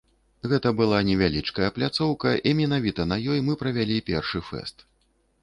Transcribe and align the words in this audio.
Гэта 0.51 0.69
была 0.79 1.01
невялічкая 1.09 1.69
пляцоўка 1.75 2.31
і 2.53 2.55
менавіта 2.63 3.07
на 3.11 3.21
ёй 3.35 3.39
мы 3.51 3.61
правялі 3.61 4.01
першы 4.11 4.45
фэст. 4.51 4.85